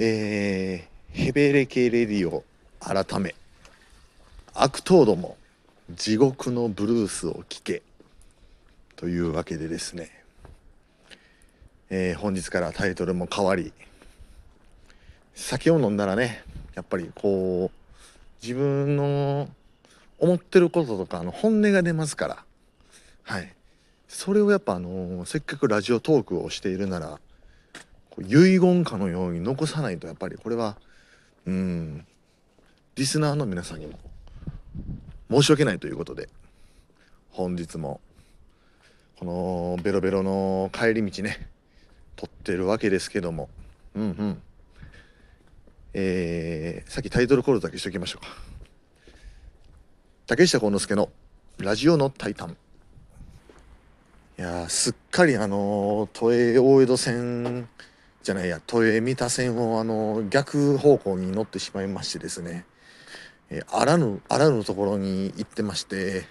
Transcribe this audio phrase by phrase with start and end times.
[0.00, 2.44] えー、ヘベレケレディオ
[2.78, 3.34] 改め
[4.54, 5.36] 悪党ども
[5.90, 7.82] 地獄のブルースを聴け
[8.94, 10.22] というわけでですね、
[11.90, 13.72] えー、本日からタイトルも変わり
[15.34, 16.44] 酒を飲んだらね
[16.76, 17.96] やっぱりこう
[18.40, 19.48] 自分の
[20.20, 22.44] 思ってることとかの本音が出ますから
[23.24, 23.52] はい。
[24.06, 27.18] それをやっぱあのせっかくラジオトークをしているなら
[28.22, 30.76] 遺言かのように残さないとやっぱりこれは
[31.46, 32.06] うん
[32.96, 33.98] リスナーの皆さんにも
[35.30, 36.28] 申し訳ないということで
[37.30, 38.00] 本日も
[39.18, 41.48] このベロベロの帰り道ね
[42.16, 43.48] 撮ってるわけですけども
[43.94, 44.42] うんうん。
[45.94, 48.28] えー、さっきタイトルコールだけしときましょうか。
[50.26, 51.10] 竹下幸之助の
[51.58, 52.56] ラジオのタイタン。
[54.38, 57.68] いやすっかりあの都営大江戸線
[58.28, 62.66] じゃないや都営三田線をあの逆方向に乗ってしまいましてですね、
[63.48, 66.26] えー、あらぬあらぬところに行ってまして、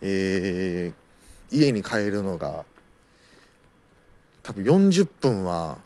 [0.00, 2.64] えー、家に帰るのが
[4.44, 5.78] 多分40分は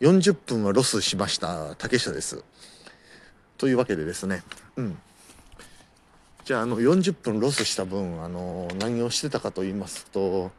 [0.00, 2.42] 40分はロスしました竹下です。
[3.58, 4.42] というわけでですね。
[4.76, 4.98] うん。
[6.46, 10.50] じゃああの40分ロスした分あの何をしてたかと言いますと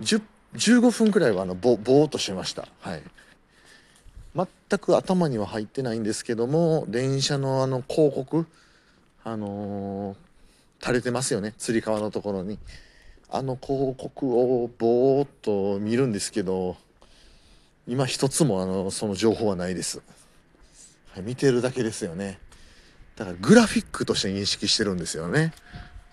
[0.00, 0.22] 10
[0.54, 2.68] 15分くらいはあのぼぼーっとしました。
[2.80, 3.02] はい。
[4.34, 8.46] 全く頭には入ってないんですけども電車のあの広告
[9.24, 10.16] あのー、
[10.80, 11.54] 垂れてますよね。
[11.58, 12.58] つり革のところに。
[13.34, 16.76] あの広告をぼーっと見るんですけど
[17.86, 20.02] 今一つもあのその情報はないです、
[21.14, 22.38] はい、見てるだけですよね。
[23.16, 25.54] だからグラフィックとして認識してるんですよね。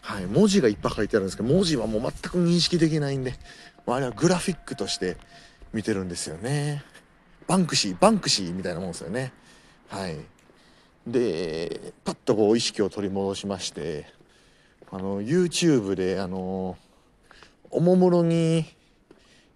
[0.10, 0.26] はい。
[0.26, 3.36] 文字がいっぱい書いてあるんですけど文字はもう全く認識できないんで
[3.86, 5.18] あれはグラフィックとして
[5.72, 6.84] 見てるんですよね。
[7.46, 9.32] バンクシーバンクシーみたいなもんですよね。
[9.88, 10.18] はい。
[11.06, 14.08] でパッとこう意識を取り戻しまして
[14.92, 16.76] あの YouTube であの
[17.70, 18.66] おもむろに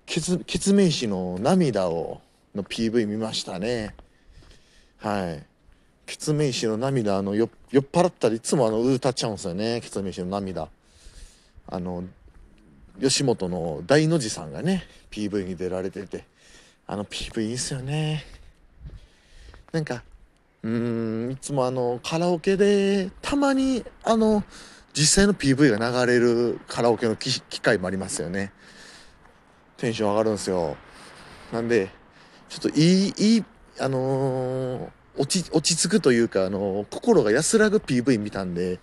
[0.05, 2.21] ケツメイシの涙を
[2.53, 3.95] の PV 見ましたね。
[4.97, 5.43] はい。
[6.05, 9.81] ケツメイシの涙あの酔っ払ったらいつもあの歌っちゃうんですよね。
[9.81, 10.67] ケツメイシの涙。
[11.67, 12.03] あの
[12.99, 16.25] 吉本の大の字さんがね PV に出られてて。
[16.85, 18.25] あの PV いいっすよね。
[19.71, 20.03] なんか
[20.63, 24.43] うーんいつもあのカラオケでたまにあの
[24.93, 28.51] 実際の PV が流れるカラオケの機会もありますよね。
[29.77, 30.75] テンション上がるんですよ。
[31.51, 31.89] なんで
[32.49, 33.45] ちょっといいいい
[33.79, 38.79] あのー、落ち落ち着くというか、あの、心が安らぐ PV 見たんで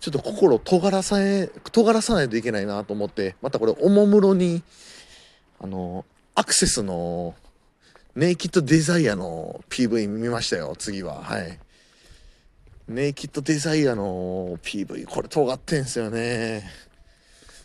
[0.00, 4.62] ちょっと心尖らさえ尖らさないといけないなと思ってまたこれおもむろに
[5.60, 6.04] あの
[6.34, 7.34] アクセスの
[8.14, 11.22] ネイキッドデザイアの PV 見ましたよ次は。
[11.22, 11.58] はい。
[12.88, 16.62] ネイキッドデザイアの PV これ尖ってんすよね。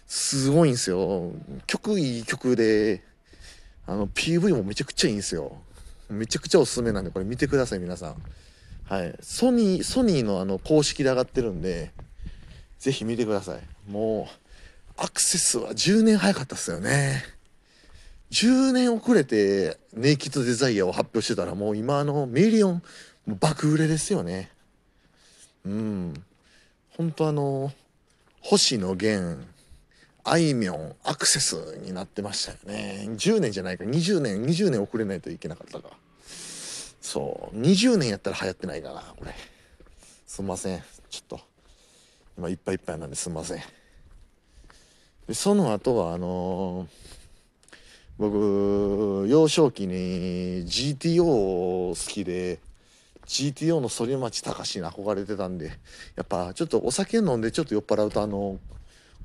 [0.07, 1.31] すごいんすよ。
[1.67, 3.03] 曲いい曲で
[3.85, 5.57] あの PV もめちゃくちゃいいんすよ。
[6.11, 8.15] めちゃくちゃおすすめなんでこれ見てください皆さん
[8.85, 11.91] はいソニーソニーのあの公式で上がってるんで
[12.81, 13.91] ぜひ見てください。
[13.91, 17.23] もう、アクセスは10年早かったっすよね。
[18.31, 22.81] 10年遅れてネイキッドデザイアを発表してたらもう今あのミリオン
[23.27, 24.49] 爆売れですよね。
[25.63, 26.13] うん。
[26.97, 27.71] 本当あの、
[28.41, 29.45] 星野源、
[30.23, 33.07] あいみょん、アクセスになってましたよね。
[33.09, 35.89] 10年じゃないか、20年、20年遅れないといけなかったか。
[37.01, 39.33] そう、20年やったら流行ってないかな、これ。
[40.27, 40.83] すんません。
[41.09, 41.51] ちょっと。
[42.37, 43.61] 今いっぱいいっぱいなんですんません
[45.27, 46.87] でその後はあのー、
[48.17, 52.59] 僕幼少期に GTO 好きで
[53.27, 55.67] GTO の反町隆史に憧れてたんで
[56.15, 58.57] やっぱちょっとお酒飲んでちょっと酔っ払うとあの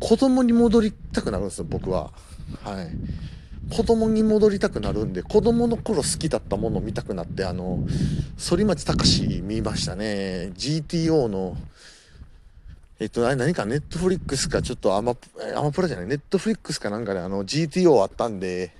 [0.01, 2.13] 子供に戻りたくなるんですよ僕は
[2.63, 7.81] はい子供に戻りたくなるんで子供の頃好きだったものを見たくなってあの
[8.39, 11.57] 反町隆史見ましたね GTO の
[12.99, 15.15] えっと、あれ何かネットフリックスかちょっとアマ、
[15.55, 18.73] アマプラじゃない、ネットフリックスかなんかであの GTO あったんで、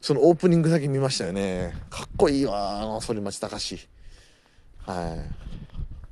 [0.00, 1.74] そのオープニングだけ見ましたよね。
[1.90, 3.88] かっこいいわ、あの、反町隆史。
[4.84, 5.34] はい。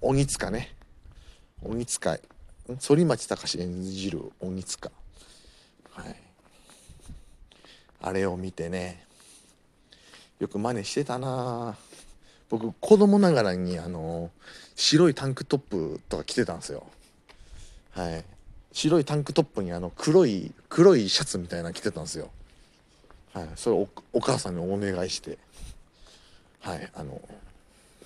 [0.00, 0.74] 鬼塚ね。
[1.62, 2.18] 鬼塚。
[2.66, 4.90] 反町隆史演じる鬼塚。
[5.90, 6.16] はい。
[8.00, 9.04] あれを見てね、
[10.38, 11.76] よく真似してたな。
[12.48, 14.30] 僕、子供ながらに、あの、
[14.76, 16.86] 白いタンクトップとか着てたんですよ。
[17.92, 18.24] はい。
[18.72, 22.30] 白いタンクトップにあの黒い黒いシャツみたいなの着てたんですよ。
[23.32, 23.48] はい。
[23.54, 25.38] それをお母さんにお願いして。
[26.60, 26.90] はい。
[26.94, 27.20] あの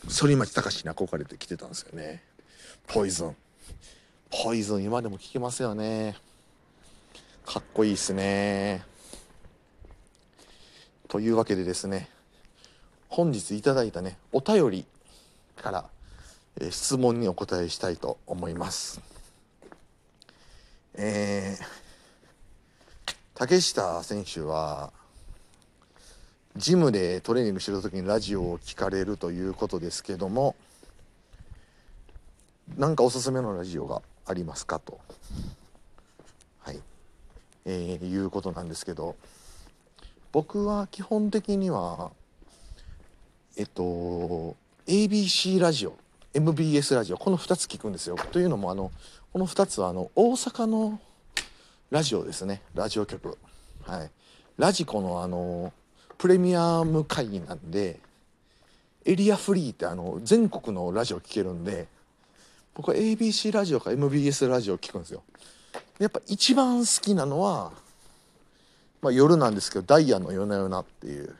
[0.08, 2.22] 反町隆史に憧れて来てたんですよね。
[2.87, 3.37] ポイズン。
[4.30, 6.16] ポイズン今でも聞けますよね。
[7.44, 8.84] かっこいいっすね。
[11.08, 12.10] というわけでですね
[13.08, 14.84] 本日いただいたねお便り
[15.56, 15.88] から、
[16.60, 19.00] えー、質問にお答えしたいと思います。
[20.94, 24.92] えー、竹下選手は
[26.56, 30.54] ジムでトレーニングしてる時にラジオを聞かれるということですけども
[32.76, 34.02] 何かおすすめのラジオが？
[34.28, 35.00] ありますかと。
[36.60, 36.80] はい、
[37.64, 39.16] えー、いうことなんですけど
[40.32, 42.10] 僕は基本的には
[43.56, 44.54] えっと
[44.86, 45.96] ABC ラジオ
[46.34, 48.16] MBS ラジオこの2つ聞くんですよ。
[48.32, 48.92] というのもあの
[49.32, 51.00] この2つはあの大阪の
[51.90, 52.60] ラジオですね。
[52.74, 53.38] ラジオ局。
[53.84, 54.10] はい。
[54.58, 55.72] ラジコのあの
[56.19, 57.98] プレミアム会議なんで
[59.06, 61.86] エリアフリーってあの全国のラジオ聴けるんで
[62.78, 65.25] 僕は ABC ラジオか MBS ラジオ聴くんですよ。
[65.98, 67.72] やっぱ一番好きなのは、
[69.02, 71.34] まあ、夜なんですけど「ダイヤの夜な夜な」っていう。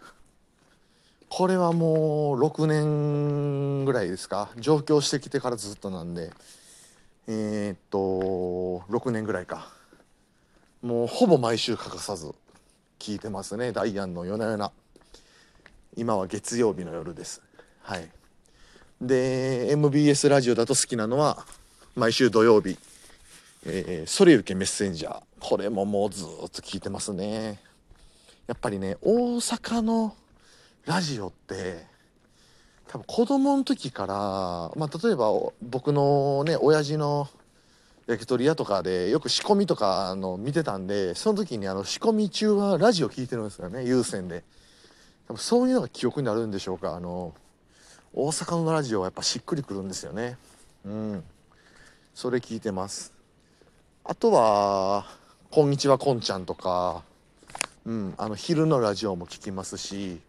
[1.29, 4.50] これはもう6年ぐらいですか？
[4.56, 6.32] 上京してきてからずっとなんで。
[7.29, 9.70] えー、っと6年ぐらいか。
[10.82, 12.34] もうほぼ毎週欠かさず
[12.99, 14.73] 聞いてますねダイアンの夜な夜な。
[15.96, 17.43] 今は月曜日の夜です。
[17.82, 18.11] はい。
[19.00, 21.45] で MBS ラジオだと好きなのは
[21.95, 22.77] 毎週土曜日
[23.65, 27.61] 「えー、それゆけメッセンジャー」これももうずっと聞いてますね。
[28.49, 30.17] やっぱりね大阪の
[30.85, 31.87] ラジオって
[32.89, 34.15] 多分子供の時から、
[34.75, 35.29] まあ、例えば
[35.62, 37.29] 僕のね親父の
[38.09, 44.43] 焼き鳥屋とかでよく仕込みとかの見てたんでその時にあの仕込み中はラジオ聞いてるんですよね有線で。
[45.29, 47.35] 多分そういうのが記憶になるんでしょうかあの
[48.14, 50.38] 大阪のラジオはやっぱしっくりくるんですよね。
[50.84, 51.25] うん。
[52.14, 53.12] それ聞いてます。
[54.05, 55.06] あとは
[55.50, 57.02] 「こんにちはこんちゃん」とか、
[57.84, 60.20] うん、あの昼のラジオも聞きますし。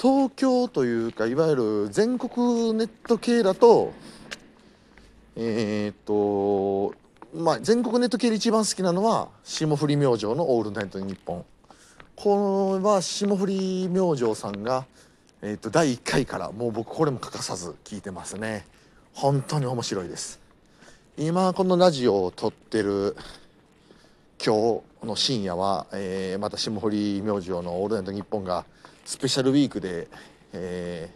[0.00, 3.92] 東京というかいわゆる全国ネット系だと
[5.34, 6.96] えー、っと
[7.34, 11.44] まあ全国ネット系で一番好きなのは霜降り明星の「オールナイトニッポン」
[12.14, 14.86] これは霜降り明星さんが、
[15.40, 18.66] えー、っと第1回からもう僕これも欠かさず聞いてますね。
[19.12, 20.40] 本当に面白いです。
[21.16, 23.16] 今このラジオを撮ってる
[24.44, 28.64] 今日の深夜は、えー、また霜降り明星の「オールナイトニッポン」が
[29.04, 30.08] スペシャルウィークで、
[30.52, 31.08] え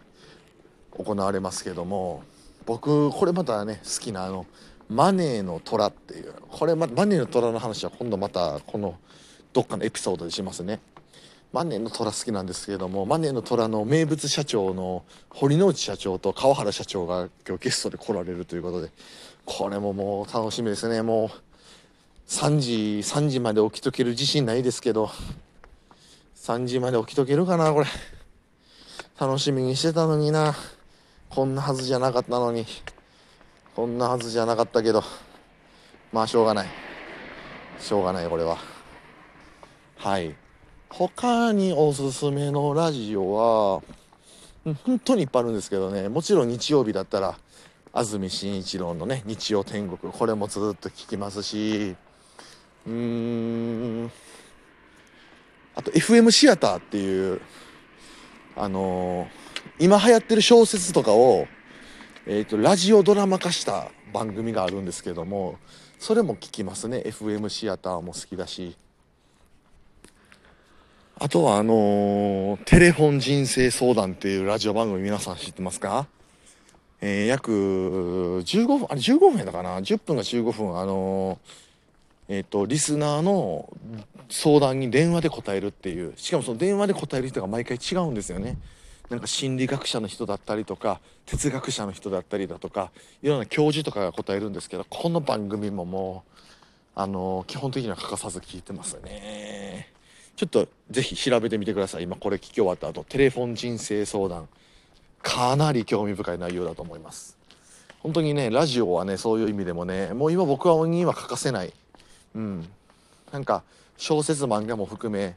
[0.93, 2.23] ー、行われますけども
[2.65, 4.47] 僕これまたね好きなあの
[4.89, 8.99] マネーの虎っていうこれ、ま、マネーの虎の話は今度またこの
[9.53, 10.81] どっかのエピソードでしますね。
[11.53, 18.91] マネーの虎好きなんですけれどもマネーの虎の名物社長の堀之内社長と川原社長が今日ゲストで来られるということで
[19.45, 21.03] これももう楽しみですね。
[21.03, 21.31] もう
[22.29, 22.73] 3時
[23.03, 25.11] 3時まで起きとける自信ないですけど
[26.37, 27.87] 3時まで起きとけるかなこれ。
[29.21, 30.55] 楽しみにしてたのにな。
[31.29, 32.67] こんなはずじゃなかったのに。
[33.77, 35.05] こんなはずじゃなかったけど。
[36.13, 36.69] まあしょうがない。
[37.79, 38.59] しょうがないこれは。
[39.99, 40.35] はい。
[40.93, 43.83] 他におすすめのラジオは
[44.85, 46.09] 本当にいっぱいあるんですけどね。
[46.09, 47.39] もちろん日曜日だったら
[47.93, 51.97] 安住紳一郎のね日曜天国これもずっと聞きますし
[52.87, 54.11] うーん
[55.75, 57.41] あと FM シアターっていう
[58.57, 59.43] あのー
[59.79, 61.47] 今流行ってる小説とかを、
[62.27, 65.57] えーと、ラジオドラマ化した番組があるんですけども
[65.99, 67.03] それも聞きますね。
[67.07, 68.77] FM シアターも好きだし。
[71.23, 76.09] あとはあのー、テレフォン人生相談っていうラジオ番組皆さん知ってますか？
[77.01, 83.73] えー、約15分、あれ15分やったかな ?10 分か15分、あのー、えっ、と、リスナーの
[84.31, 88.59] 相談に電話で答えるっていう、しかもその電話で答える人が毎回違うんですよね。
[89.09, 92.91] なんか心理学者の人だったりとか哲学者の人だったりだとか
[93.23, 96.41] いろんな教授とかが答えるんですけどこの番組ももう
[96.97, 99.93] あの基本的には欠かさず聞いてますね
[100.37, 102.05] ちょっとぜひ調べてみてください。
[102.05, 104.49] 今これ聞き終わった後テレフォン人生相談。
[105.23, 107.37] かなり興味深い内容だと思います。
[108.01, 111.73] 本当にねラジオはねそういう意味でもねもう今僕はには欠かせない。
[112.35, 112.69] うん。
[113.31, 113.63] なんか
[113.97, 115.37] 小説漫画も含め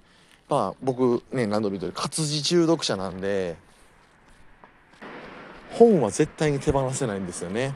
[0.49, 3.55] まあ僕ね何度も言うと活字中毒者なんで
[5.71, 7.75] 本は絶対に手放せないんですよね。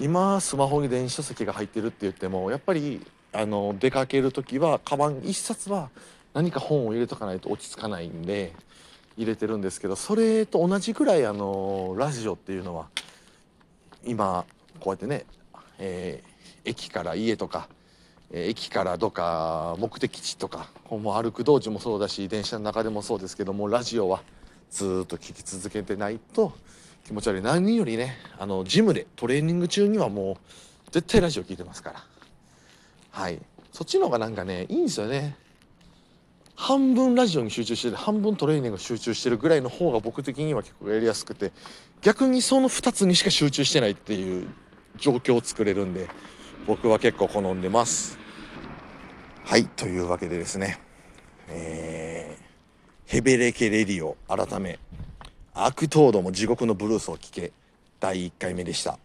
[0.00, 5.90] 今スマホに電子書籍が入ってるって言ってもやっぱりあの出かける時はカバン1冊は
[6.34, 8.52] 何か本を入れとかないと落ち着かないんで
[9.16, 12.88] 入れてるんですけどそれと同じくらいあのラジオっていうのは
[14.04, 14.44] 今
[14.80, 15.26] こうやってね、
[15.78, 17.68] えー、駅から家とか、
[18.30, 24.22] えー、駅からどっか目的地とかもう歩く道中もそうだし電車の中でもそうですけどもラジオは
[24.70, 26.52] ずっと聴き続けてないと
[27.04, 27.42] 気持ち悪い。
[27.42, 30.36] 何よりねあのジムでトレーニング中にはもう
[30.90, 32.04] 絶対ラジオ聴いてますから。
[33.10, 33.40] はい。
[33.72, 35.36] そっちの方がなんかねいいんですよね。
[36.60, 41.52] 半分ラジオに集中してる半分トレーニング集中してるぐらいの方が僕的には結構やりやすくて
[42.02, 44.48] 逆にその2つにしか集中してないっていう
[44.96, 46.08] 状況を作れるんで
[46.66, 48.18] 僕は結構好んでます。
[49.44, 50.80] はいというわけでですね。
[51.48, 54.80] えー、ヘベレケレディオ改め
[55.54, 57.52] 悪党ども地獄のブルースを聞け
[58.00, 58.98] 第1回目でした。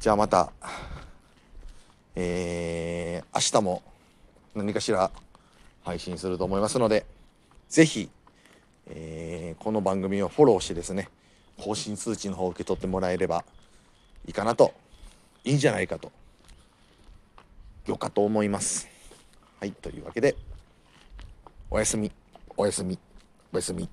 [0.00, 0.50] じゃあまた
[2.16, 3.82] えー、明日も
[4.56, 5.12] 何かしら
[5.88, 7.06] 配信すると思いますので、
[7.70, 8.10] ぜひ、
[8.90, 11.08] えー、この番組をフォローしてですね、
[11.56, 13.42] 更新通知の方を受け取ってもらえれば
[14.26, 14.74] いいかなと、
[15.44, 16.12] いいんじゃないかと、
[17.86, 18.86] よかと思います。
[19.60, 20.36] はい、というわけで、
[21.70, 22.12] おやすみ、
[22.54, 22.98] おやすみ、
[23.50, 23.88] おやすみ。